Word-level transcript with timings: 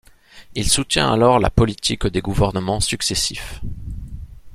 Il 0.55 0.67
soutient 0.67 1.13
alors 1.13 1.37
la 1.37 1.51
politique 1.51 2.07
des 2.07 2.21
gouvernements 2.21 2.79
successifs. 2.79 3.61